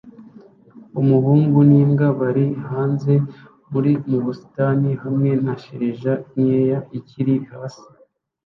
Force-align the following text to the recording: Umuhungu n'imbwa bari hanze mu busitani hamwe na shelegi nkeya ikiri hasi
Umuhungu 1.01 1.57
n'imbwa 1.69 2.07
bari 2.19 2.45
hanze 2.69 3.13
mu 4.09 4.17
busitani 4.25 4.89
hamwe 5.03 5.29
na 5.45 5.53
shelegi 5.63 6.11
nkeya 6.31 6.79
ikiri 6.97 7.35
hasi 7.51 7.85